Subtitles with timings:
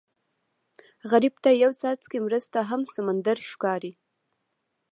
[1.11, 3.93] غریب ته یو څاڅکی مرسته هم سمندر ښکاري